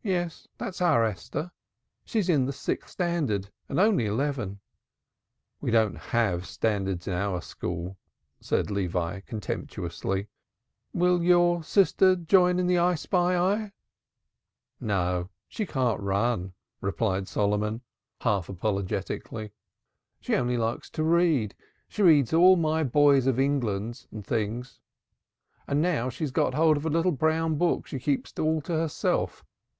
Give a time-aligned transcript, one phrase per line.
[0.00, 1.52] "Yes, that's our Esther
[2.02, 4.58] she's in the sixth standard and only eleven."
[5.60, 7.98] "We don't have standards in our school!"
[8.40, 10.28] said Levi contemptuously.
[10.94, 13.72] "Will your sister join in the I spy I?"
[14.80, 17.82] "No, she can't run," replied Solomon,
[18.22, 19.52] half apologetically.
[20.22, 21.54] "She only likes to read.
[21.86, 24.80] She reads all my 'Boys of England' and things,
[25.66, 29.44] and now she's got hold of a little brown book she keeps all to herself.